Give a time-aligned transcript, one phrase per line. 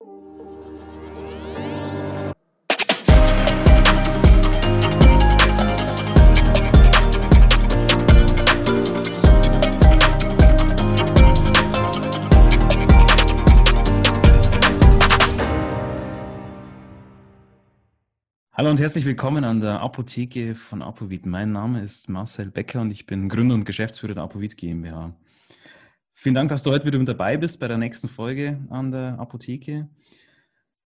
[0.00, 0.12] Hallo
[18.70, 21.26] und herzlich willkommen an der Apotheke von Apovit.
[21.26, 25.16] Mein Name ist Marcel Becker und ich bin Gründer und Geschäftsführer der Apovit GmbH.
[26.20, 29.20] Vielen Dank, dass du heute wieder mit dabei bist bei der nächsten Folge an der
[29.20, 29.88] Apotheke.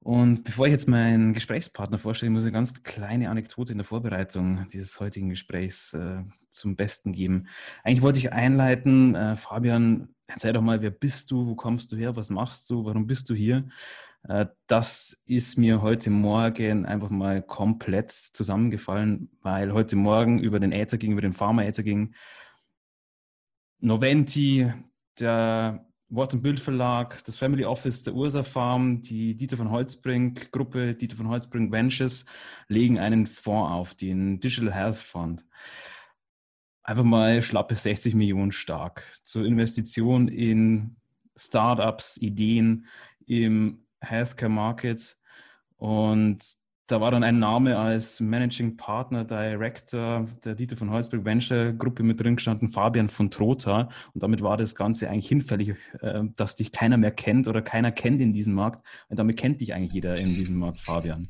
[0.03, 3.85] Und bevor ich jetzt meinen Gesprächspartner vorstelle, muss ich eine ganz kleine Anekdote in der
[3.85, 7.47] Vorbereitung dieses heutigen Gesprächs äh, zum Besten geben.
[7.83, 11.97] Eigentlich wollte ich einleiten, äh, Fabian, erzähl doch mal, wer bist du, wo kommst du
[11.97, 13.67] her, was machst du, warum bist du hier?
[14.27, 20.71] Äh, das ist mir heute Morgen einfach mal komplett zusammengefallen, weil heute Morgen über den
[20.71, 22.13] Äther ging, über den Pharma-Äther ging.
[23.79, 24.71] Noventi,
[25.19, 30.93] der Wort- und Bildverlag, das Family Office der Ursa Farm, die Dieter von Holzbrink Gruppe,
[30.93, 32.25] Dieter von Holzbrink Ventures,
[32.67, 35.45] legen einen Fonds auf, den Digital Health Fund.
[36.83, 40.95] Einfach mal schlappe 60 Millionen stark zur Investition in
[41.35, 42.85] Startups, Ideen
[43.25, 45.21] im Healthcare Markets.
[45.77, 46.45] Und
[46.87, 52.03] da war dann ein Name als Managing Partner, Director der Dieter von Holzberg Venture Gruppe
[52.03, 53.89] mit drin gestanden, Fabian von Trotha.
[54.13, 57.91] Und damit war das Ganze eigentlich hinfällig, äh, dass dich keiner mehr kennt oder keiner
[57.91, 58.85] kennt in diesem Markt.
[59.09, 61.27] Und damit kennt dich eigentlich jeder in diesem Markt, Fabian.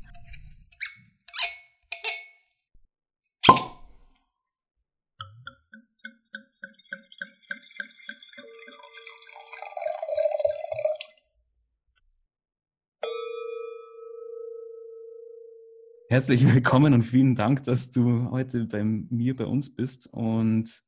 [16.16, 20.06] Herzlich willkommen und vielen Dank, dass du heute bei mir, bei uns bist.
[20.06, 20.82] Und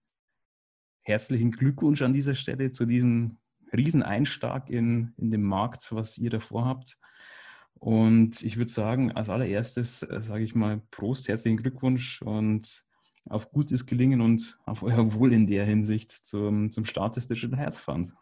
[1.03, 3.37] herzlichen Glückwunsch an dieser Stelle zu diesem
[3.71, 6.97] Rieseneinschlag in, in dem Markt, was ihr davor habt.
[7.75, 12.85] Und ich würde sagen, als allererstes äh, sage ich mal Prost, herzlichen Glückwunsch und
[13.27, 17.59] auf gutes Gelingen und auf euer Wohl in der Hinsicht zum, zum Start des Digital
[17.59, 18.15] Health Fund.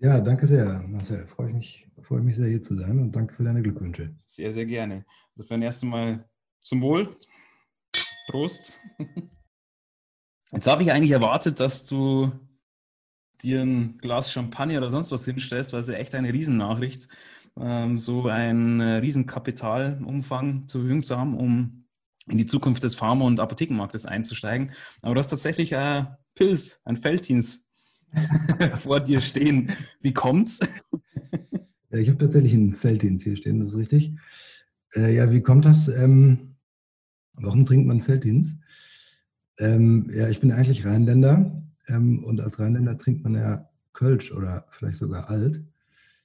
[0.00, 1.26] Ja, danke sehr, Marcel.
[1.26, 4.12] Freue ich mich, freue mich sehr, hier zu sein und danke für deine Glückwünsche.
[4.16, 5.04] Sehr, sehr gerne.
[5.34, 6.28] Insofern erst einmal
[6.60, 7.16] zum Wohl.
[8.28, 8.80] Prost.
[10.52, 12.32] Jetzt habe ich eigentlich erwartet, dass du
[13.42, 17.08] dir ein Glas Champagner oder sonst was hinstellst, weil es ja echt eine Riesennachricht,
[17.58, 21.86] ähm, so einen äh, Riesenkapitalumfang zur Verfügung zu haben, um
[22.28, 24.72] in die Zukunft des Pharma- und Apothekenmarktes einzusteigen.
[25.02, 27.65] Aber du hast tatsächlich ein äh, Pilz, ein Felddienst
[28.80, 29.72] vor dir stehen.
[30.00, 30.60] Wie kommt's?
[31.90, 34.16] Ja, ich habe tatsächlich einen Felddienst hier stehen, das ist richtig.
[34.94, 35.86] Äh, ja, wie kommt das?
[35.86, 36.56] Ähm,
[37.34, 38.58] warum trinkt man Felddienst?
[39.58, 44.66] Ähm, ja, ich bin eigentlich Rheinländer ähm, und als Rheinländer trinkt man ja Kölsch oder
[44.70, 45.62] vielleicht sogar Alt.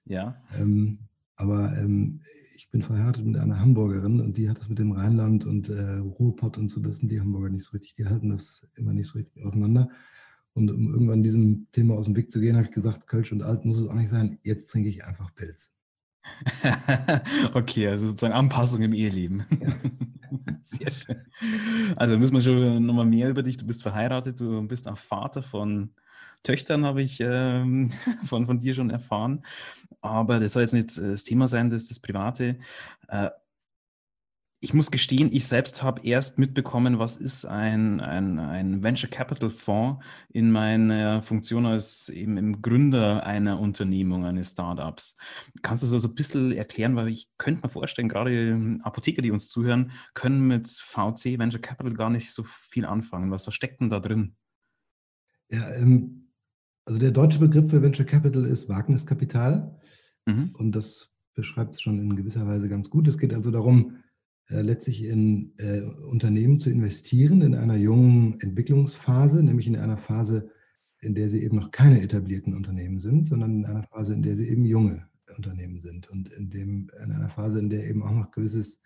[0.05, 0.35] Ja.
[0.57, 0.97] Ähm,
[1.35, 2.21] aber ähm,
[2.55, 5.97] ich bin verheiratet mit einer Hamburgerin und die hat das mit dem Rheinland und äh,
[5.97, 9.07] Ruhrpott und so, das sind die Hamburger nicht so richtig, die halten das immer nicht
[9.07, 9.89] so richtig auseinander.
[10.53, 13.43] Und um irgendwann diesem Thema aus dem Weg zu gehen, habe ich gesagt, Kölsch und
[13.43, 14.37] Alt muss es auch nicht sein.
[14.43, 15.71] Jetzt trinke ich einfach Pilz.
[17.53, 19.45] okay, also sozusagen Anpassung im Eheleben.
[19.61, 19.75] Ja.
[20.63, 21.21] Sehr schön.
[21.95, 23.57] Also müssen wir schon nochmal mehr über dich.
[23.57, 25.91] Du bist verheiratet, du bist auch Vater von
[26.43, 27.89] Töchtern, habe ich ähm,
[28.25, 29.43] von, von dir schon erfahren.
[30.01, 32.57] Aber das soll jetzt nicht das Thema sein, das ist das Private.
[33.07, 33.29] Äh,
[34.63, 39.49] ich muss gestehen, ich selbst habe erst mitbekommen, was ist ein, ein, ein Venture Capital
[39.49, 45.17] Fonds in meiner Funktion als eben im Gründer einer Unternehmung, eines Startups.
[45.63, 49.31] Kannst du das so ein bisschen erklären, weil ich könnte mir vorstellen, gerade Apotheker, die
[49.31, 53.31] uns zuhören, können mit VC, Venture Capital, gar nicht so viel anfangen.
[53.31, 54.35] Was steckt denn da drin?
[55.49, 56.27] Ja, ähm,
[56.85, 59.75] also der deutsche Begriff für Venture Capital ist Wagniskapital.
[60.27, 60.51] Mhm.
[60.53, 63.07] Und das beschreibt es schon in gewisser Weise ganz gut.
[63.07, 63.97] Es geht also darum,
[64.47, 70.49] letztlich in äh, Unternehmen zu investieren in einer jungen Entwicklungsphase, nämlich in einer Phase,
[70.99, 74.35] in der sie eben noch keine etablierten Unternehmen sind, sondern in einer Phase, in der
[74.35, 78.11] sie eben junge Unternehmen sind und in, dem, in einer Phase, in der eben auch
[78.11, 78.79] noch gewisses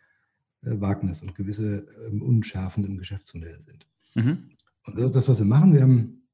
[0.62, 3.88] äh, Wagnis und gewisse ähm, Unschärfen im Geschäftsmodell sind.
[4.16, 4.50] Mhm.
[4.86, 5.74] Und das ist das, was wir machen.
[5.74, 6.28] Wir haben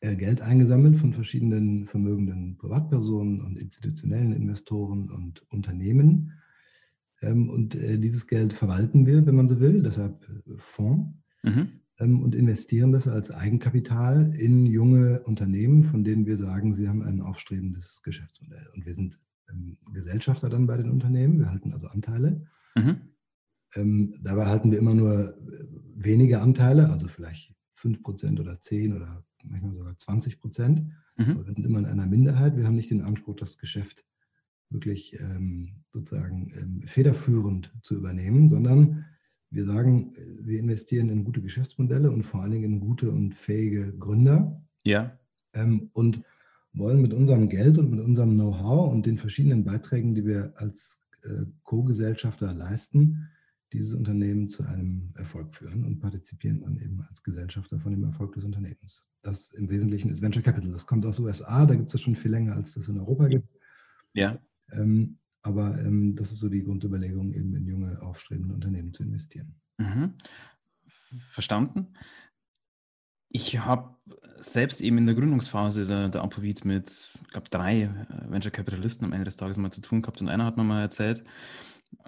[0.00, 6.32] äh, Geld eingesammelt von verschiedenen vermögenden Privatpersonen und institutionellen Investoren und Unternehmen
[7.24, 11.14] ähm, und äh, dieses Geld verwalten wir, wenn man so will, deshalb äh, Fonds.
[11.42, 11.80] Mhm.
[12.00, 17.02] Ähm, und investieren das als Eigenkapital in junge Unternehmen, von denen wir sagen, sie haben
[17.02, 18.66] ein aufstrebendes Geschäftsmodell.
[18.74, 19.16] Und wir sind
[19.48, 22.44] ähm, Gesellschafter dann bei den Unternehmen, wir halten also Anteile.
[22.76, 24.16] Mhm.
[24.22, 29.74] dabei halten wir immer nur äh, wenige Anteile, also vielleicht 5% oder 10 oder manchmal
[29.74, 30.80] sogar 20 Prozent.
[31.16, 31.30] Mhm.
[31.30, 32.56] Aber wir sind immer in einer Minderheit.
[32.56, 34.04] Wir haben nicht den Anspruch, das Geschäft
[34.74, 39.06] wirklich ähm, sozusagen ähm, federführend zu übernehmen, sondern
[39.50, 40.12] wir sagen,
[40.42, 44.60] wir investieren in gute Geschäftsmodelle und vor allen Dingen in gute und fähige Gründer.
[44.82, 45.16] Ja.
[45.54, 46.22] Ähm, und
[46.72, 51.04] wollen mit unserem Geld und mit unserem Know-how und den verschiedenen Beiträgen, die wir als
[51.22, 53.28] äh, Co-Gesellschafter leisten,
[53.72, 58.32] dieses Unternehmen zu einem Erfolg führen und partizipieren dann eben als Gesellschafter von dem Erfolg
[58.32, 59.06] des Unternehmens.
[59.22, 60.72] Das im Wesentlichen ist Venture Capital.
[60.72, 62.98] Das kommt aus den USA, da gibt es das schon viel länger, als das in
[62.98, 63.56] Europa gibt.
[64.12, 64.38] Ja.
[64.72, 69.54] Ähm, aber ähm, das ist so die Grundüberlegung, eben in junge, aufstrebende Unternehmen zu investieren.
[69.78, 70.14] Mhm.
[71.18, 71.94] Verstanden.
[73.28, 73.96] Ich habe
[74.38, 79.04] selbst eben in der Gründungsphase der, der Apovit mit, ich glaube, drei äh, Venture Capitalisten
[79.04, 81.24] am Ende des Tages mal zu tun gehabt und einer hat mir mal erzählt,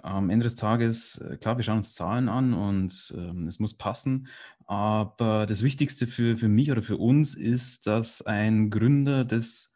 [0.01, 3.75] am Ende des Tages, äh, klar, wir schauen uns Zahlen an und ähm, es muss
[3.75, 4.27] passen,
[4.65, 9.73] aber das Wichtigste für, für mich oder für uns ist, dass ein Gründer das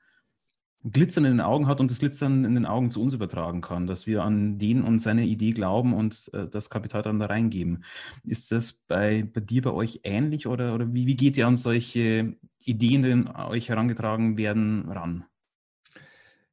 [0.84, 3.86] Glitzern in den Augen hat und das Glitzern in den Augen zu uns übertragen kann,
[3.86, 7.84] dass wir an den und seine Idee glauben und äh, das Kapital dann da reingeben.
[8.24, 11.58] Ist das bei, bei dir, bei euch ähnlich oder, oder wie, wie geht ihr an
[11.58, 15.26] solche Ideen, die euch herangetragen werden, ran?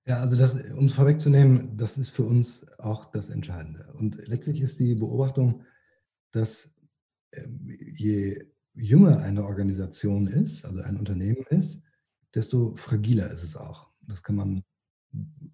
[0.07, 3.93] Ja, also das, um es vorwegzunehmen, das ist für uns auch das Entscheidende.
[3.95, 5.65] Und letztlich ist die Beobachtung,
[6.33, 6.71] dass
[7.33, 11.83] ähm, je jünger eine Organisation ist, also ein Unternehmen ist,
[12.35, 13.88] desto fragiler ist es auch.
[14.09, 14.65] Das kann man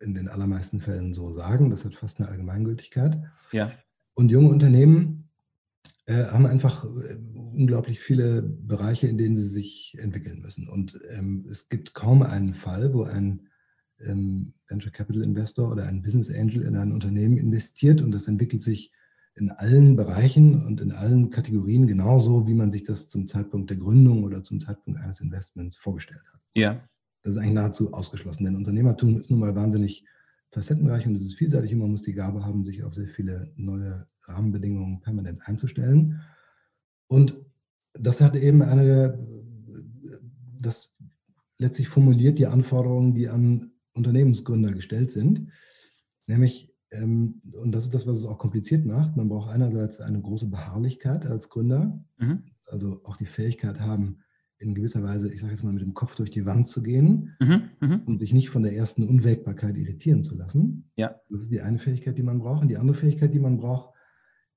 [0.01, 1.71] in den allermeisten Fällen so sagen.
[1.71, 3.23] Das hat fast eine Allgemeingültigkeit.
[3.53, 3.73] Ja.
[4.15, 5.29] Und junge Unternehmen
[6.06, 10.69] äh, haben einfach äh, unglaublich viele Bereiche, in denen sie sich entwickeln müssen.
[10.69, 13.49] Und ähm, es gibt kaum einen Fall, wo ein
[14.01, 18.62] ähm, Venture Capital Investor oder ein Business Angel in ein Unternehmen investiert und das entwickelt
[18.62, 18.93] sich
[19.37, 23.79] in allen Bereichen und in allen Kategorien genauso, wie man sich das zum Zeitpunkt der
[23.79, 26.41] Gründung oder zum Zeitpunkt eines Investments vorgestellt hat.
[26.55, 26.89] Ja.
[27.25, 30.05] Das ist eigentlich nahezu ausgeschlossen, denn Unternehmertum ist nun mal wahnsinnig
[30.50, 33.50] facettenreich und es ist vielseitig und man muss die Gabe haben, sich auf sehr viele
[33.56, 36.21] neue Rahmenbedingungen permanent einzustellen.
[37.09, 37.37] Und
[37.94, 39.19] das hat eben eine,
[40.61, 40.94] das
[41.56, 45.50] letztlich formuliert die Anforderungen, die an Unternehmensgründer gestellt sind,
[46.27, 50.20] nämlich, ähm, und das ist das, was es auch kompliziert macht, man braucht einerseits eine
[50.20, 52.43] große Beharrlichkeit als Gründer, mhm.
[52.67, 54.24] also auch die Fähigkeit haben,
[54.64, 57.37] in gewisser Weise, ich sage jetzt mal, mit dem Kopf durch die Wand zu gehen
[57.40, 58.00] mhm, mh.
[58.06, 60.90] und sich nicht von der ersten Unwägbarkeit irritieren zu lassen.
[60.96, 61.20] Ja.
[61.31, 62.62] Das ist die eine Fähigkeit, die man braucht.
[62.62, 63.94] Und die andere Fähigkeit, die man braucht,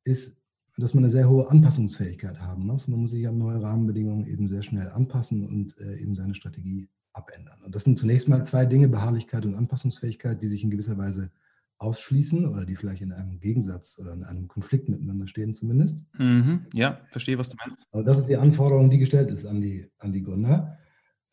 [0.04, 0.38] ist,
[0.78, 2.88] dass man eine sehr hohe Anpassungsfähigkeit haben muss.
[2.88, 6.88] Man muss sich an neue Rahmenbedingungen eben sehr schnell anpassen und äh, eben seine Strategie
[7.14, 7.62] abändern.
[7.64, 11.32] Und das sind zunächst mal zwei Dinge, Beharrlichkeit und Anpassungsfähigkeit, die sich in gewisser Weise
[11.80, 16.04] ausschließen oder die vielleicht in einem Gegensatz oder in einem Konflikt miteinander stehen zumindest.
[16.18, 17.88] Mhm, ja, verstehe, was du meinst.
[17.92, 20.78] Aber das ist die Anforderung, die gestellt ist an die, an die Gründer.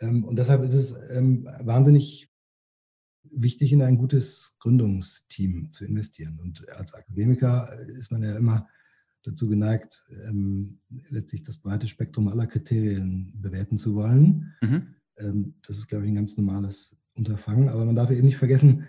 [0.01, 2.31] Ähm, und deshalb ist es ähm, wahnsinnig
[3.31, 6.39] wichtig, in ein gutes Gründungsteam zu investieren.
[6.43, 7.69] Und als Akademiker
[7.99, 8.69] ist man ja immer
[9.23, 14.53] dazu geneigt, ähm, letztlich das breite Spektrum aller Kriterien bewerten zu wollen.
[14.61, 15.55] Mhm.
[15.67, 17.69] das ist, glaube ich, ein ganz normales Unterfangen.
[17.69, 18.87] Aber man darf eben nicht vergessen,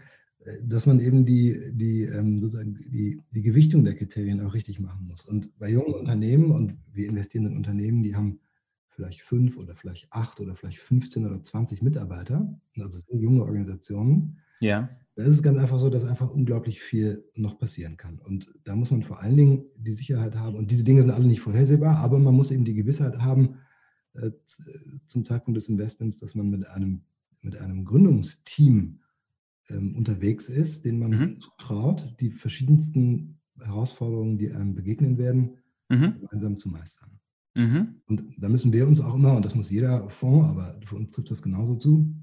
[0.64, 5.08] dass man eben die, die, ähm, sozusagen die, die Gewichtung der Kriterien auch richtig machen
[5.08, 5.26] muss.
[5.26, 8.40] Und bei jungen Unternehmen, und wir investieren in Unternehmen, die haben
[8.90, 14.38] vielleicht fünf oder vielleicht acht oder vielleicht 15 oder 20 Mitarbeiter, also sehr junge Organisationen.
[14.60, 14.90] Ja.
[15.16, 18.20] Da ist es ganz einfach so, dass einfach unglaublich viel noch passieren kann.
[18.20, 21.26] Und da muss man vor allen Dingen die Sicherheit haben, und diese Dinge sind alle
[21.26, 23.56] nicht vorhersehbar, aber man muss eben die Gewissheit haben,
[24.14, 24.32] äh,
[25.10, 27.02] zum Zeitpunkt des Investments, dass man mit einem,
[27.42, 29.00] mit einem Gründungsteam
[29.70, 31.40] ähm, unterwegs ist, den man mhm.
[31.58, 35.58] traut, die verschiedensten Herausforderungen, die einem begegnen werden,
[35.90, 36.20] mhm.
[36.20, 37.20] gemeinsam zu meistern.
[37.56, 38.02] Mhm.
[38.08, 41.12] Und da müssen wir uns auch immer, und das muss jeder Fonds, aber für uns
[41.12, 42.14] trifft das genauso zu,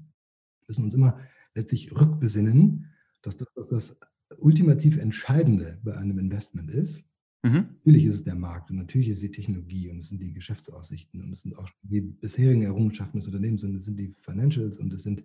[0.67, 1.19] müssen uns immer
[1.55, 2.85] letztlich rückbesinnen,
[3.21, 3.99] dass das, dass das
[4.37, 7.05] ultimativ Entscheidende bei einem Investment ist.
[7.43, 7.67] Mhm.
[7.83, 10.33] Natürlich ist es der Markt und natürlich ist es die Technologie und es sind die
[10.33, 14.77] Geschäftsaussichten und es sind auch die bisherigen Errungenschaften des Unternehmens und es sind die Financials
[14.77, 15.23] und es sind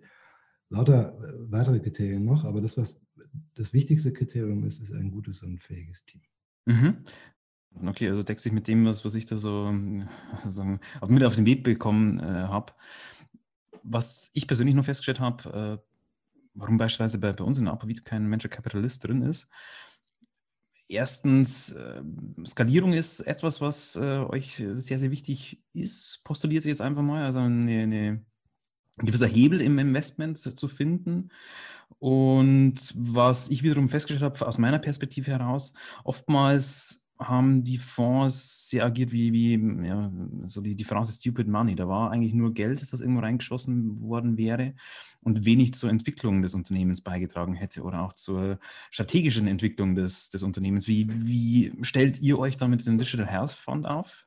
[0.69, 3.01] lauter äh, weitere Kriterien noch, aber das, was
[3.55, 6.21] das wichtigste Kriterium ist, ist ein gutes und fähiges Team.
[6.65, 7.03] Mhm.
[7.85, 9.73] Okay, also deckt sich mit dem, was, was ich da so
[10.47, 12.73] sagen, mit auf den Weg bekommen äh, habe.
[13.83, 15.89] Was ich persönlich noch festgestellt habe, äh,
[16.53, 19.49] warum beispielsweise bei, bei uns in Apovit kein Venture Capitalist drin ist.
[20.87, 22.01] Erstens, äh,
[22.45, 27.23] Skalierung ist etwas, was äh, euch sehr, sehr wichtig ist, postuliert sich jetzt einfach mal.
[27.23, 28.25] Also eine, eine
[28.99, 31.29] ein gewisser Hebel im Investment zu finden.
[31.99, 38.85] Und was ich wiederum festgestellt habe, aus meiner Perspektive heraus, oftmals haben die Fonds sehr
[38.85, 40.09] agiert wie, wie ja,
[40.43, 41.75] so die, die Phrase Stupid Money.
[41.75, 44.73] Da war eigentlich nur Geld, das irgendwo reingeschossen worden wäre
[45.21, 48.57] und wenig zur Entwicklung des Unternehmens beigetragen hätte oder auch zur
[48.89, 50.87] strategischen Entwicklung des, des Unternehmens.
[50.87, 54.25] Wie, wie stellt ihr euch da mit dem Digital Health Fund auf?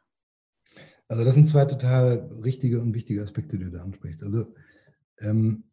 [1.09, 4.23] Also das sind zwei total richtige und wichtige Aspekte, die du da ansprichst.
[4.23, 4.55] Also
[5.23, 5.65] ähm,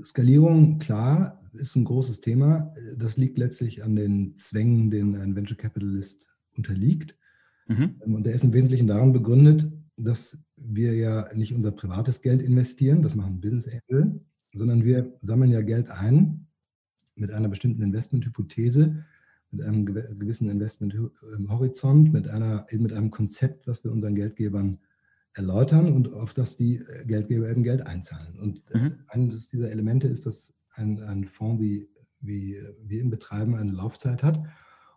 [0.00, 2.74] Skalierung, klar, ist ein großes Thema.
[2.96, 7.16] Das liegt letztlich an den Zwängen, denen ein Venture Capitalist unterliegt.
[7.68, 7.96] Mhm.
[8.04, 12.42] Ähm, und der ist im Wesentlichen daran begründet, dass wir ja nicht unser privates Geld
[12.42, 14.20] investieren, das machen Business Angel,
[14.54, 16.46] sondern wir sammeln ja Geld ein
[17.16, 19.04] mit einer bestimmten Investmenthypothese,
[19.50, 24.78] mit einem gewissen Investmenthorizont, mit, einer, mit einem Konzept, was wir unseren Geldgebern
[25.34, 28.38] erläutern und auf das die Geldgeber eben Geld einzahlen.
[28.38, 28.98] Und mhm.
[29.08, 31.88] eines dieser Elemente ist, dass ein, ein Fonds wie,
[32.20, 34.42] wie wir ihn betreiben eine Laufzeit hat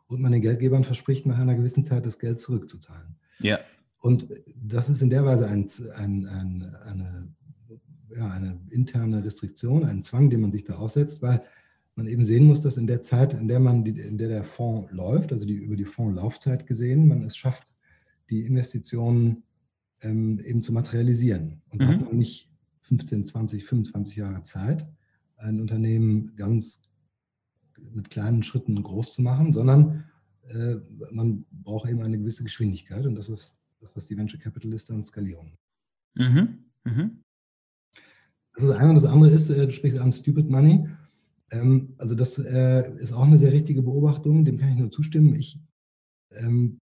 [0.08, 3.16] und man den Geldgebern verspricht, nach einer gewissen Zeit das Geld zurückzuzahlen.
[3.40, 3.60] Ja.
[4.02, 7.34] Und das ist in der Weise ein, ein, ein, eine,
[8.10, 11.42] ja, eine interne Restriktion, ein Zwang, den man sich da aussetzt, weil
[11.96, 14.44] man eben sehen muss, dass in der Zeit, in der man die, in der der
[14.44, 17.68] Fonds läuft, also die über die Fondslaufzeit gesehen, man es schafft,
[18.30, 19.44] die Investitionen
[20.02, 21.62] ähm, eben zu materialisieren.
[21.70, 21.90] Und da mhm.
[21.90, 24.88] hat man nicht 15, 20, 25 Jahre Zeit,
[25.38, 26.82] ein Unternehmen ganz
[27.92, 30.06] mit kleinen Schritten groß zu machen, sondern
[30.50, 30.76] äh,
[31.12, 35.04] man braucht eben eine gewisse Geschwindigkeit und das ist das, was die Venture Capitalisten an
[35.04, 35.58] Skalierung.
[36.16, 36.66] Mhm.
[36.84, 37.22] Mhm.
[38.54, 40.88] Das ist das eine und das andere ist, äh, du sprichst an Stupid Money.
[41.52, 45.34] Ähm, also das äh, ist auch eine sehr richtige Beobachtung, dem kann ich nur zustimmen.
[45.34, 45.60] Ich
[46.32, 46.80] ähm,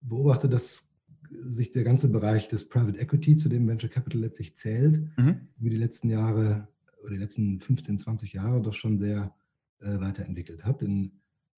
[0.00, 0.86] beobachte, dass
[1.30, 5.48] sich der ganze Bereich des Private Equity, zu dem Venture Capital letztlich zählt, mhm.
[5.58, 6.68] über die letzten Jahre
[7.02, 9.34] oder die letzten 15, 20 Jahre doch schon sehr
[9.80, 10.82] äh, weiterentwickelt hat.
[10.82, 11.12] In,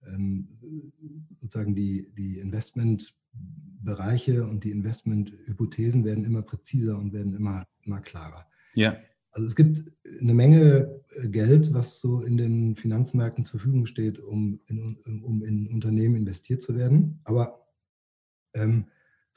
[0.07, 0.49] ähm,
[1.39, 8.47] sozusagen die, die Investmentbereiche und die Investmenthypothesen werden immer präziser und werden immer, immer klarer.
[8.75, 8.97] Ja.
[9.33, 14.21] Also es gibt eine Menge äh, Geld, was so in den Finanzmärkten zur Verfügung steht,
[14.21, 17.21] um in, um in Unternehmen investiert zu werden.
[17.25, 17.67] Aber
[18.55, 18.87] ähm,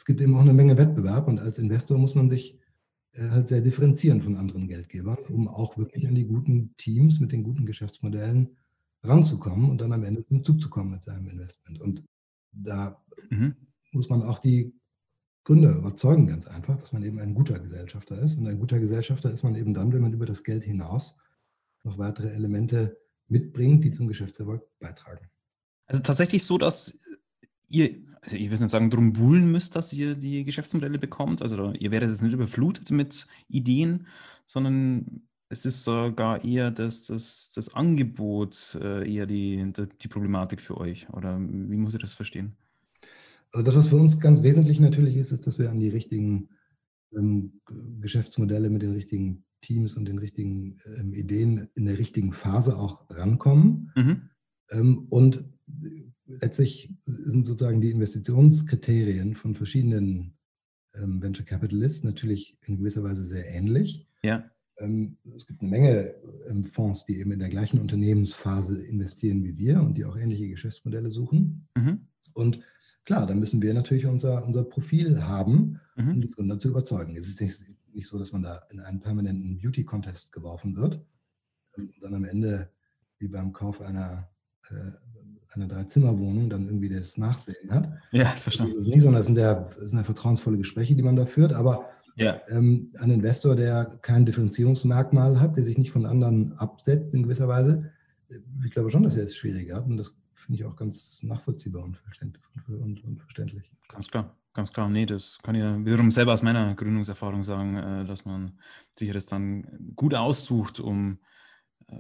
[0.02, 2.58] es gibt eben auch eine Menge Wettbewerb und als Investor muss man sich
[3.14, 7.32] äh, halt sehr differenzieren von anderen Geldgebern, um auch wirklich an die guten Teams mit
[7.32, 8.58] den guten Geschäftsmodellen
[9.04, 11.80] ranzukommen und dann am Ende zum Zug zu kommen mit seinem Investment.
[11.82, 12.04] Und
[12.52, 13.56] da mhm.
[13.92, 14.74] muss man auch die
[15.44, 18.40] Gründer überzeugen, ganz einfach, dass man eben ein guter Gesellschafter ist.
[18.40, 21.16] Und ein guter Gesellschafter ist man eben dann, wenn man über das Geld hinaus
[21.84, 25.30] noch weitere Elemente mitbringt, die zum Geschäftserfolg beitragen.
[25.86, 26.98] Also tatsächlich so, dass
[27.68, 31.42] ihr also ich will nicht sagen, drum buhlen müsst, dass ihr die Geschäftsmodelle bekommt.
[31.42, 34.06] Also ihr werdet jetzt nicht überflutet mit Ideen,
[34.46, 40.78] sondern es ist sogar eher das, das, das Angebot äh, eher die, die Problematik für
[40.78, 41.10] euch.
[41.12, 42.56] Oder wie muss ich das verstehen?
[43.52, 46.50] Also das, was für uns ganz wesentlich natürlich ist, ist, dass wir an die richtigen
[47.14, 47.60] ähm,
[48.00, 53.06] Geschäftsmodelle mit den richtigen Teams und den richtigen ähm, Ideen in der richtigen Phase auch
[53.10, 53.92] rankommen.
[53.96, 54.30] Mhm.
[54.72, 55.44] Ähm, und
[56.40, 60.34] letztlich sind sozusagen die Investitionskriterien von verschiedenen
[60.96, 64.08] ähm, Venture Capitalists natürlich in gewisser Weise sehr ähnlich.
[64.24, 64.50] Ja.
[64.78, 66.16] Ähm, es gibt eine Menge
[66.48, 70.48] ähm, Fonds, die eben in der gleichen Unternehmensphase investieren wie wir und die auch ähnliche
[70.48, 71.68] Geschäftsmodelle suchen.
[71.76, 72.08] Mhm.
[72.34, 72.62] Und
[73.04, 76.12] klar, dann müssen wir natürlich unser, unser Profil haben, mhm.
[76.12, 77.16] um die Gründer zu überzeugen.
[77.16, 81.06] Es ist nicht, nicht so, dass man da in einen permanenten Beauty-Contest geworfen wird
[81.76, 82.72] und dann am Ende
[83.20, 84.30] wie beim Kauf einer
[84.70, 84.92] äh,
[85.56, 87.90] eine Dreizimmerwohnung dann irgendwie das Nachsehen hat.
[88.12, 88.76] Ja, verstanden.
[88.78, 91.90] Das, nicht, das, sind ja, das sind ja vertrauensvolle Gespräche, die man da führt, aber
[92.16, 92.40] ja.
[92.50, 97.48] ähm, ein Investor, der kein Differenzierungsmerkmal hat, der sich nicht von anderen absetzt in gewisser
[97.48, 97.92] Weise,
[98.30, 101.22] äh, ich glaube schon, dass er es schwieriger hat und das finde ich auch ganz
[101.22, 103.72] nachvollziehbar und verständlich.
[103.90, 104.90] Ganz klar, ganz klar.
[104.90, 108.54] Nee, das kann ich ja wiederum selber aus meiner Gründungserfahrung sagen, äh, dass man
[108.96, 111.20] sich das dann gut aussucht, um
[111.88, 111.98] äh,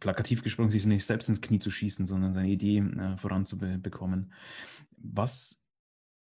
[0.00, 4.32] plakativ gesprochen, sich nicht selbst ins Knie zu schießen, sondern seine Idee äh, voranzubekommen.
[4.96, 5.64] Was,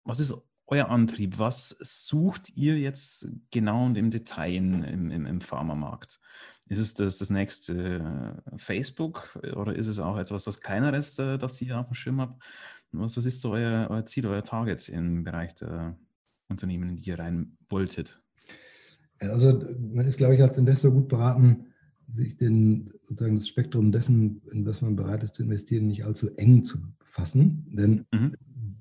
[0.04, 0.34] was ist
[0.66, 1.38] euer Antrieb?
[1.38, 6.20] Was sucht ihr jetzt genau und im Detail im, im, im Pharmamarkt?
[6.66, 11.36] Ist es das, das nächste äh, Facebook oder ist es auch etwas, was kleineres, äh,
[11.36, 12.42] das ihr auf dem Schirm habt?
[12.92, 15.98] Was, was ist so euer, euer Ziel, euer Target im Bereich der
[16.48, 18.22] Unternehmen, in die ihr rein wolltet?
[19.20, 19.62] Also
[19.92, 21.73] man ist, glaube ich, als Investor gut beraten,
[22.10, 26.34] sich den, sozusagen das Spektrum dessen, in das man bereit ist zu investieren, nicht allzu
[26.36, 27.66] eng zu fassen.
[27.70, 28.36] Denn mhm.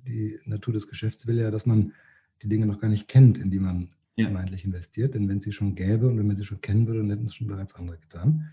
[0.08, 1.94] die Natur des Geschäfts will ja, dass man
[2.42, 4.26] die Dinge noch gar nicht kennt, in die man ja.
[4.26, 5.16] vermeintlich investiert.
[5.16, 7.26] Denn wenn es sie schon gäbe und wenn man sie schon kennen würde, dann hätten
[7.26, 8.50] es schon bereits andere getan.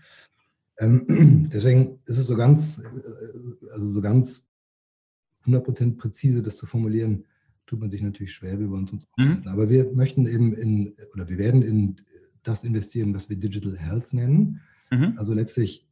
[0.79, 4.45] Ähm, deswegen ist es so ganz, äh, also so ganz
[5.45, 7.25] 100% präzise das zu formulieren,
[7.65, 8.59] tut man sich natürlich schwer.
[8.59, 9.43] Wir wollen es uns mhm.
[9.45, 12.01] Aber wir möchten eben in, oder wir werden in
[12.43, 14.61] das investieren, was wir Digital Health nennen.
[14.91, 15.13] Mhm.
[15.17, 15.87] Also letztlich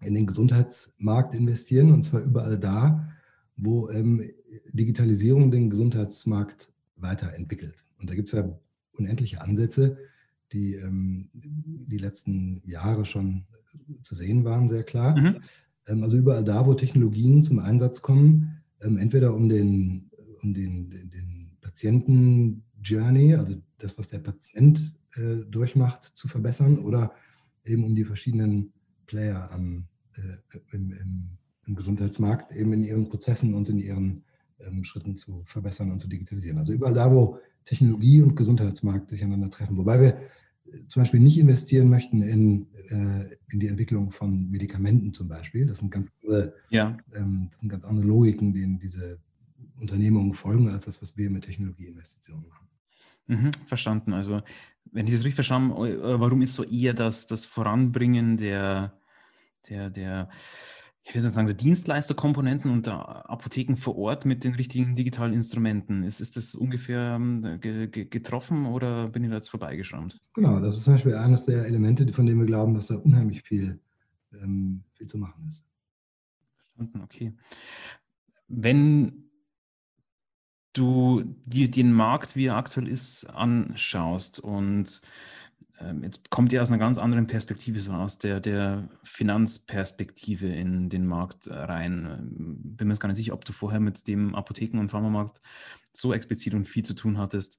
[0.00, 3.08] in den Gesundheitsmarkt investieren und zwar überall da,
[3.56, 4.22] wo ähm,
[4.72, 7.84] Digitalisierung den Gesundheitsmarkt weiterentwickelt.
[7.98, 8.48] Und da gibt es ja
[8.92, 9.98] unendliche Ansätze,
[10.52, 13.44] die ähm, die letzten Jahre schon
[14.02, 15.16] zu sehen waren, sehr klar.
[15.16, 15.36] Mhm.
[15.86, 20.10] Ähm, also überall da, wo Technologien zum Einsatz kommen, ähm, entweder um den,
[20.42, 27.12] um den, den, den Patienten-Journey, also das, was der Patient äh, durchmacht, zu verbessern oder
[27.64, 28.72] eben um die verschiedenen
[29.06, 31.28] Player am, äh, im, im,
[31.66, 34.24] im, Gesundheitsmarkt eben in ihren Prozessen und in ihren
[34.60, 36.58] ähm, Schritten zu verbessern und zu digitalisieren.
[36.58, 39.76] Also überall da, wo Technologie und Gesundheitsmarkt sich aneinander treffen.
[39.76, 45.14] Wobei wir äh, zum Beispiel nicht investieren möchten in, äh, in die Entwicklung von Medikamenten
[45.14, 45.66] zum Beispiel.
[45.66, 46.96] Das sind ganz andere, ja.
[47.14, 49.18] ähm, das sind ganz andere Logiken, denen diese
[49.80, 52.66] Unternehmungen folgen, als das, was wir mit Technologieinvestitionen machen.
[53.26, 54.12] Mhm, verstanden.
[54.12, 54.42] Also,
[54.92, 58.98] wenn ich das richtig verstanden habe, äh, warum ist so eher das, das Voranbringen der,
[59.68, 60.28] der, der
[61.08, 66.02] ich will sagen, der Dienstleisterkomponenten und der Apotheken vor Ort mit den richtigen digitalen Instrumenten.
[66.02, 70.20] Ist, ist das ungefähr ähm, getroffen oder bin ich da jetzt vorbeigeschrammt?
[70.34, 73.42] Genau, das ist zum Beispiel eines der Elemente, von denen wir glauben, dass da unheimlich
[73.42, 73.78] viel,
[74.32, 75.64] ähm, viel zu machen ist.
[76.74, 77.32] Verstanden, okay.
[78.48, 79.25] Wenn
[80.76, 85.00] du dir den Markt, wie er aktuell ist, anschaust und
[85.78, 90.88] ähm, jetzt kommt ihr aus einer ganz anderen Perspektive, so aus der, der Finanzperspektive in
[90.88, 92.06] den Markt rein.
[92.06, 95.42] Ähm, bin mir jetzt gar nicht sicher, ob du vorher mit dem Apotheken- und Pharmamarkt
[95.92, 97.58] so explizit und viel zu tun hattest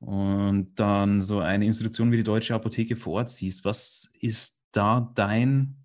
[0.00, 3.64] und dann so eine Institution wie die Deutsche Apotheke vor Ort siehst.
[3.64, 5.77] Was ist da dein,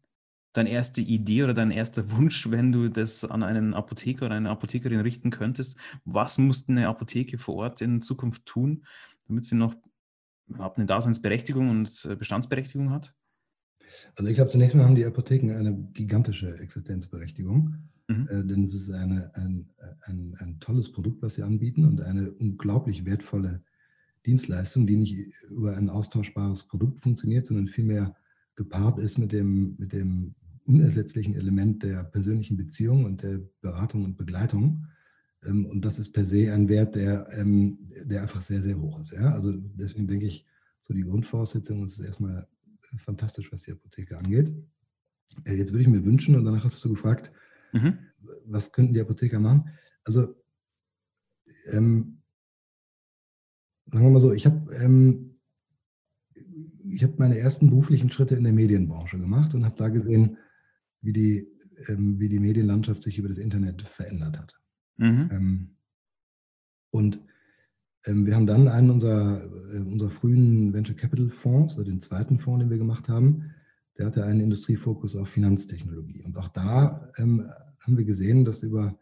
[0.54, 4.52] deine erste Idee oder dein erster Wunsch, wenn du das an einen Apotheker oder eine
[4.52, 5.78] Apothekerin richten könntest?
[6.06, 8.86] Was muss eine Apotheke vor Ort in Zukunft tun,
[9.28, 9.76] damit sie noch
[10.48, 13.16] überhaupt eine Daseinsberechtigung und äh, Bestandsberechtigung hat?
[14.16, 17.76] Also ich glaube, zunächst mal haben die Apotheken eine gigantische Existenzberechtigung,
[18.08, 18.28] mhm.
[18.30, 19.70] äh, denn es ist eine, ein,
[20.02, 23.64] ein, ein, tolles Produkt, was sie anbieten und eine unglaublich wertvolle
[24.26, 25.18] Dienstleistung, die nicht
[25.50, 28.16] über ein austauschbares Produkt funktioniert, sondern vielmehr
[28.56, 34.18] gepaart ist mit dem, mit dem unersetzlichen Element der persönlichen Beziehung und der Beratung und
[34.18, 34.88] Begleitung.
[35.44, 39.00] Ähm, und das ist per se ein Wert, der, ähm, der einfach sehr, sehr hoch
[39.00, 39.12] ist.
[39.12, 39.32] Ja?
[39.32, 40.46] Also deswegen denke ich,
[40.82, 42.48] so die Grundvoraussetzung ist erstmal
[42.98, 44.54] fantastisch, was die Apotheke angeht.
[45.46, 47.32] Äh, jetzt würde ich mir wünschen, und danach hast du gefragt,
[47.74, 47.98] mhm.
[48.46, 49.70] was könnten die Apotheker machen?
[50.06, 50.36] Also,
[51.72, 52.22] ähm,
[53.92, 55.34] sagen wir mal so, ich habe ähm,
[56.90, 60.38] ich meine ersten beruflichen Schritte in der Medienbranche gemacht und habe da gesehen,
[61.04, 61.48] wie die,
[61.88, 64.60] ähm, wie die Medienlandschaft sich über das Internet verändert hat.
[64.98, 65.30] Mhm.
[65.32, 65.70] Ähm,
[66.92, 67.22] und
[68.06, 72.40] ähm, wir haben dann einen unserer, äh, unserer frühen Venture Capital Fonds, also den zweiten
[72.40, 73.52] Fonds, den wir gemacht haben,
[73.98, 76.24] der hatte einen Industriefokus auf Finanztechnologie.
[76.24, 77.48] Und auch da ähm,
[77.80, 78.98] haben wir gesehen, dass über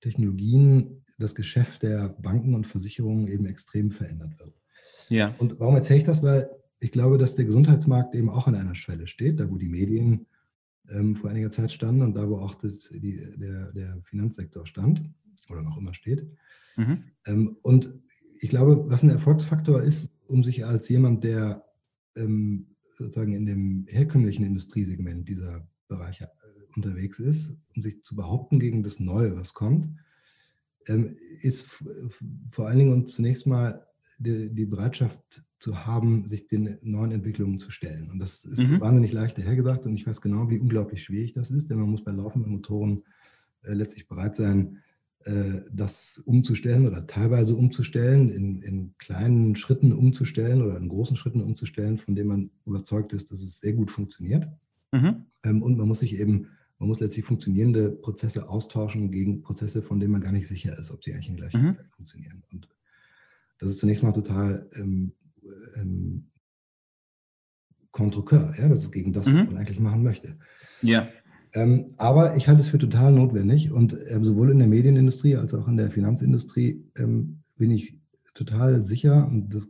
[0.00, 4.54] Technologien das Geschäft der Banken und Versicherungen eben extrem verändert wird.
[5.08, 5.34] Ja.
[5.38, 6.22] Und warum erzähle ich das?
[6.22, 9.68] Weil ich glaube, dass der Gesundheitsmarkt eben auch an einer Schwelle steht, da wo die
[9.68, 10.26] Medien
[10.88, 15.02] ähm, vor einiger Zeit standen und da wo auch das, die, der, der Finanzsektor stand
[15.50, 16.26] oder noch immer steht.
[16.76, 17.04] Mhm.
[17.26, 17.92] Ähm, und
[18.40, 21.64] ich glaube, was ein Erfolgsfaktor ist, um sich als jemand, der
[22.16, 22.66] ähm,
[22.96, 28.82] sozusagen in dem herkömmlichen Industriesegment dieser Bereiche äh, unterwegs ist, um sich zu behaupten gegen
[28.82, 29.88] das Neue, was kommt,
[30.86, 31.66] ähm, ist
[32.50, 33.86] vor allen Dingen und zunächst mal
[34.18, 38.10] die, die, Bereitschaft zu haben, sich den neuen Entwicklungen zu stellen.
[38.10, 38.80] Und das ist mhm.
[38.80, 42.02] wahnsinnig leicht dahergesagt und ich weiß genau, wie unglaublich schwierig das ist, denn man muss
[42.02, 43.02] bei laufenden Motoren
[43.62, 44.78] äh, letztlich bereit sein,
[45.24, 51.42] äh, das umzustellen oder teilweise umzustellen, in, in, kleinen Schritten umzustellen oder in großen Schritten
[51.42, 54.48] umzustellen, von denen man überzeugt ist, dass es sehr gut funktioniert.
[54.92, 55.26] Mhm.
[55.44, 60.00] Ähm, und man muss sich eben, man muss letztlich funktionierende Prozesse austauschen gegen Prozesse, von
[60.00, 61.76] denen man gar nicht sicher ist, ob sie eigentlich in gleichen mhm.
[61.94, 62.42] funktionieren.
[62.50, 62.68] Und
[63.58, 65.12] das ist zunächst mal total ähm,
[65.76, 66.26] ähm,
[67.92, 68.24] Contre
[68.58, 68.68] ja?
[68.68, 69.38] das ist gegen das, mhm.
[69.38, 70.36] was man eigentlich machen möchte.
[70.82, 71.08] Ja.
[71.52, 75.52] Ähm, aber ich halte es für total notwendig und ähm, sowohl in der Medienindustrie als
[75.54, 77.98] auch in der Finanzindustrie ähm, bin ich
[78.34, 79.68] total sicher, und das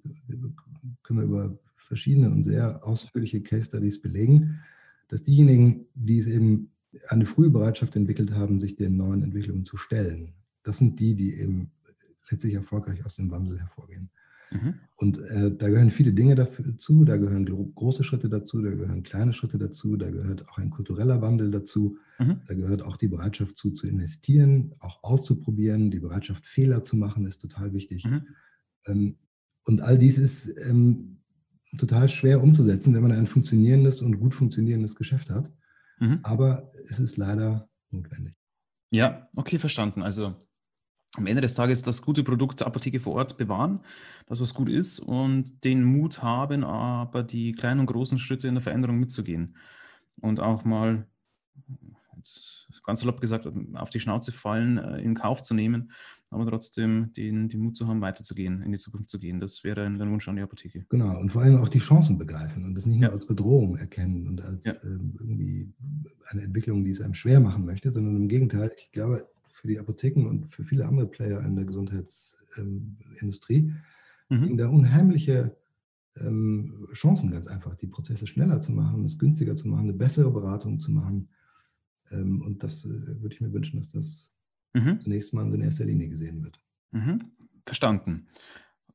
[1.02, 4.60] können wir über verschiedene und sehr ausführliche Case Studies belegen,
[5.08, 6.70] dass diejenigen, die es eben
[7.08, 11.40] eine frühe Bereitschaft entwickelt haben, sich den neuen Entwicklungen zu stellen, das sind die, die
[11.40, 11.72] eben
[12.30, 14.10] letztlich erfolgreich aus dem Wandel hervorgehen.
[14.50, 14.74] Mhm.
[14.96, 19.32] Und äh, da gehören viele Dinge dazu, da gehören große Schritte dazu, da gehören kleine
[19.32, 21.96] Schritte dazu, da gehört auch ein kultureller Wandel dazu.
[22.18, 22.40] Mhm.
[22.46, 25.90] Da gehört auch die Bereitschaft zu, zu investieren, auch auszuprobieren.
[25.90, 28.04] Die Bereitschaft, Fehler zu machen, ist total wichtig.
[28.04, 28.26] Mhm.
[28.86, 29.16] Ähm,
[29.64, 31.20] und all dies ist ähm,
[31.78, 35.52] total schwer umzusetzen, wenn man ein funktionierendes und gut funktionierendes Geschäft hat.
[36.00, 36.20] Mhm.
[36.24, 38.34] Aber es ist leider notwendig.
[38.90, 40.02] Ja, okay, verstanden.
[40.02, 40.34] Also
[41.16, 43.80] am Ende des Tages das gute Produkt der Apotheke vor Ort bewahren,
[44.26, 48.54] das was gut ist und den Mut haben, aber die kleinen und großen Schritte in
[48.54, 49.56] der Veränderung mitzugehen
[50.20, 51.06] und auch mal
[52.84, 55.90] ganz salopp gesagt, auf die Schnauze fallen, äh, in Kauf zu nehmen,
[56.30, 59.40] aber trotzdem den, den Mut zu haben, weiterzugehen, in die Zukunft zu gehen.
[59.40, 60.86] Das wäre ein, Wunsch an die Apotheke.
[60.88, 64.28] Genau, und vor allem auch die Chancen begreifen und das nicht nur als Bedrohung erkennen
[64.28, 64.74] und als ja.
[64.84, 65.72] ähm, irgendwie
[66.30, 69.26] eine Entwicklung, die es einem schwer machen möchte, sondern im Gegenteil, ich glaube,
[69.60, 73.74] für die Apotheken und für viele andere Player in der Gesundheitsindustrie
[74.30, 74.56] ähm, mhm.
[74.56, 75.54] da unheimliche
[76.16, 80.32] ähm, Chancen ganz einfach, die Prozesse schneller zu machen, es günstiger zu machen, eine bessere
[80.32, 81.28] Beratung zu machen
[82.10, 84.32] ähm, und das äh, würde ich mir wünschen, dass das
[84.72, 84.98] mhm.
[85.02, 86.58] zunächst mal in erster Linie gesehen wird.
[86.92, 87.32] Mhm.
[87.66, 88.28] Verstanden.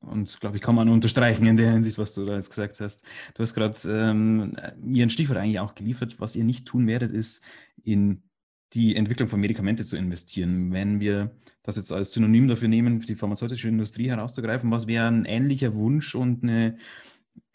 [0.00, 3.04] Und glaube ich, kann man unterstreichen in der Hinsicht, was du da jetzt gesagt hast.
[3.34, 6.18] Du hast gerade ähm, mir ein Stichwort eigentlich auch geliefert.
[6.18, 7.44] Was ihr nicht tun werdet, ist
[7.84, 8.24] in
[8.72, 10.72] die Entwicklung von Medikamente zu investieren.
[10.72, 15.24] Wenn wir das jetzt als Synonym dafür nehmen, die pharmazeutische Industrie herauszugreifen, was wäre ein
[15.24, 16.76] ähnlicher Wunsch und eine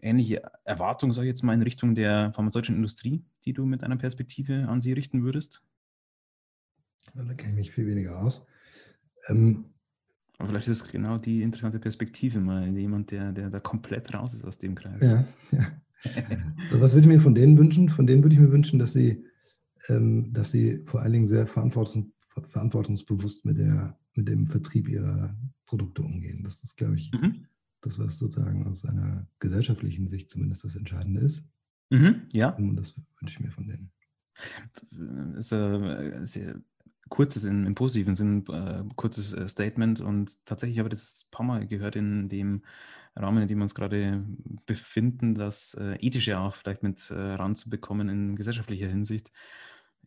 [0.01, 3.97] ähnliche Erwartung, sage ich jetzt mal, in Richtung der pharmazeutischen Industrie, die du mit einer
[3.97, 5.63] Perspektive an sie richten würdest?
[7.13, 8.45] Da kenne ich mich viel weniger aus.
[9.27, 9.65] Ähm,
[10.37, 14.33] aber vielleicht ist es genau die interessante Perspektive, mal jemand, der, der da komplett raus
[14.33, 15.01] ist aus dem Kreis.
[15.01, 15.67] Ja, ja.
[16.63, 17.89] also was würde ich mir von denen wünschen?
[17.89, 19.23] Von denen würde ich mir wünschen, dass sie,
[19.87, 22.07] dass sie vor allen Dingen sehr verantwortungs
[22.47, 26.43] verantwortungsbewusst mit, der, mit dem Vertrieb ihrer Produkte umgehen.
[26.43, 27.45] Das ist, glaube ich, mhm
[27.81, 31.45] das, was sozusagen aus einer gesellschaftlichen Sicht zumindest das Entscheidende ist.
[31.89, 32.49] Mhm, ja.
[32.49, 33.91] Und das wünsche ich mir von denen.
[35.41, 36.61] Sehr
[37.11, 40.01] kurzes, im, im positiven Sinn, äh, kurzes äh, Statement.
[40.01, 42.63] Und tatsächlich habe ich das ein paar Mal gehört in dem
[43.15, 44.23] Rahmen, in dem wir uns gerade
[44.65, 49.31] befinden, das äh, Ethische auch vielleicht mit äh, ranzubekommen in gesellschaftlicher Hinsicht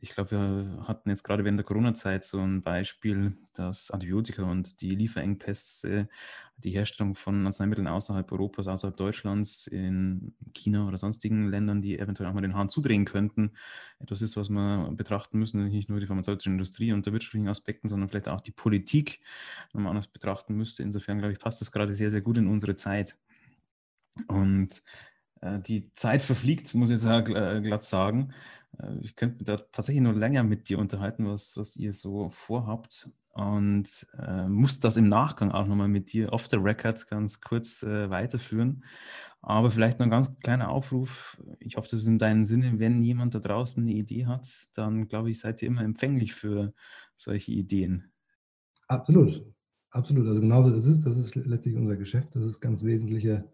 [0.01, 4.81] ich glaube, wir hatten jetzt gerade während der Corona-Zeit so ein Beispiel, dass Antibiotika und
[4.81, 6.09] die Lieferengpässe,
[6.59, 12.29] die Herstellung von Arzneimitteln außerhalb Europas, außerhalb Deutschlands, in China oder sonstigen Ländern, die eventuell
[12.29, 13.53] auch mal den Hahn zudrehen könnten,
[13.99, 18.09] etwas ist, was wir betrachten müssen, nicht nur die pharmazeutische Industrie unter wirtschaftlichen Aspekten, sondern
[18.09, 19.21] vielleicht auch die Politik
[19.73, 20.83] nochmal anders betrachten müsste.
[20.83, 23.17] Insofern, glaube ich, passt das gerade sehr, sehr gut in unsere Zeit.
[24.29, 24.83] Und
[25.41, 28.33] äh, die Zeit verfliegt, muss ich jetzt glatt sagen.
[28.79, 33.11] Äh, ich könnte da tatsächlich nur länger mit dir unterhalten, was, was ihr so vorhabt.
[33.31, 37.83] Und äh, muss das im Nachgang auch nochmal mit dir off the record ganz kurz
[37.83, 38.85] äh, weiterführen.
[39.43, 41.39] Aber vielleicht noch ein ganz kleiner Aufruf.
[41.59, 42.79] Ich hoffe, das ist in deinem Sinne.
[42.79, 46.73] Wenn jemand da draußen eine Idee hat, dann glaube ich, seid ihr immer empfänglich für
[47.17, 48.13] solche Ideen.
[48.89, 49.45] Absolut.
[49.91, 50.27] Absolut.
[50.29, 51.01] Also genauso ist es.
[51.01, 52.29] Das ist letztlich unser Geschäft.
[52.35, 53.45] Das ist ganz wesentliche,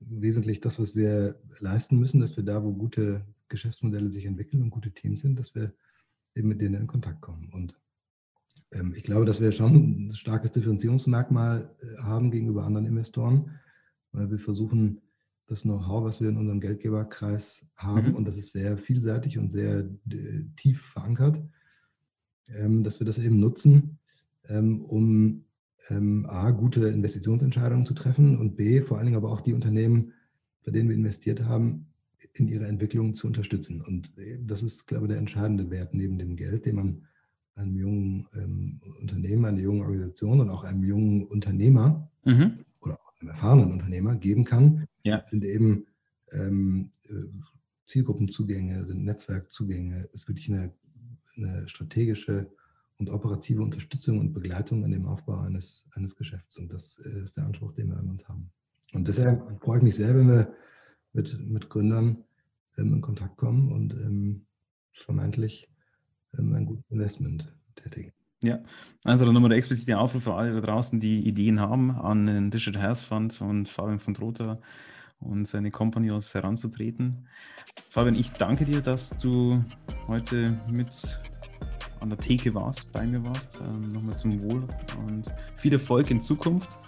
[0.00, 4.70] wesentlich das, was wir leisten müssen, dass wir da, wo gute Geschäftsmodelle sich entwickeln und
[4.70, 5.72] gute Teams sind, dass wir
[6.34, 7.50] eben mit denen in Kontakt kommen.
[7.52, 7.78] Und
[8.72, 13.58] ähm, ich glaube, dass wir schon ein starkes Differenzierungsmerkmal äh, haben gegenüber anderen Investoren,
[14.12, 15.00] weil wir versuchen,
[15.46, 18.16] das Know-how, was wir in unserem Geldgeberkreis haben, mhm.
[18.16, 21.42] und das ist sehr vielseitig und sehr äh, tief verankert,
[22.48, 23.98] ähm, dass wir das eben nutzen,
[24.46, 25.44] ähm, um
[25.88, 30.12] ähm, A, gute Investitionsentscheidungen zu treffen und B, vor allen Dingen aber auch die Unternehmen,
[30.64, 31.86] bei denen wir investiert haben,
[32.34, 33.82] in ihrer Entwicklung zu unterstützen.
[33.82, 37.02] Und äh, das ist, glaube ich, der entscheidende Wert neben dem Geld, den man
[37.54, 42.54] einem jungen ähm, Unternehmer, einer jungen Organisation und auch einem jungen Unternehmer mhm.
[42.80, 45.24] oder auch einem erfahrenen Unternehmer geben kann, ja.
[45.24, 45.86] sind eben
[46.32, 47.24] ähm, äh,
[47.86, 50.72] Zielgruppenzugänge, sind Netzwerkzugänge, ist wirklich eine,
[51.36, 52.50] eine, strategische
[52.98, 56.58] und operative Unterstützung und Begleitung an dem Aufbau eines, eines Geschäfts.
[56.58, 58.50] Und das äh, ist der Anspruch, den wir an uns haben.
[58.92, 60.52] Und deshalb freue ich mich sehr, wenn wir
[61.12, 62.24] mit, mit Gründern
[62.76, 64.46] ähm, in Kontakt kommen und ähm,
[64.92, 65.68] vermeintlich
[66.38, 68.12] ähm, ein gutes Investment tätigen.
[68.42, 68.60] Ja,
[69.04, 72.50] also dann nochmal der explizite Aufruf für alle da draußen, die Ideen haben, an den
[72.50, 74.60] Digital Health Fund und Fabian von Trotha
[75.18, 77.26] und seine Companions heranzutreten.
[77.88, 79.64] Fabian, ich danke dir, dass du
[80.06, 81.20] heute mit
[82.00, 83.60] an der Theke warst, bei mir warst.
[83.60, 84.66] Ähm, nochmal zum Wohl
[85.06, 85.24] und
[85.56, 86.78] viel Erfolg in Zukunft.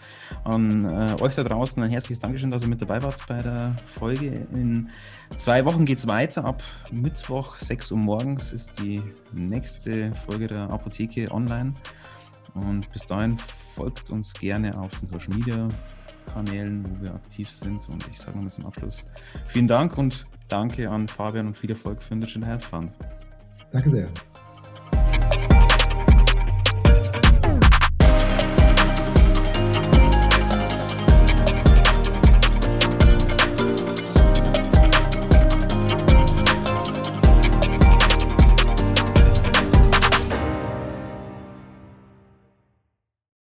[0.44, 3.76] An äh, euch da draußen ein herzliches Dankeschön, dass ihr mit dabei wart bei der
[3.86, 4.46] Folge.
[4.54, 4.88] In
[5.36, 6.44] zwei Wochen geht es weiter.
[6.44, 11.74] Ab Mittwoch, 6 Uhr morgens, ist die nächste Folge der Apotheke online.
[12.54, 13.36] Und bis dahin
[13.74, 15.68] folgt uns gerne auf den Social Media
[16.32, 17.88] Kanälen, wo wir aktiv sind.
[17.88, 19.08] Und ich sage nochmal zum Abschluss
[19.48, 22.92] vielen Dank und danke an Fabian und viel Erfolg für den Digital Health Fund.
[23.70, 24.10] Danke sehr.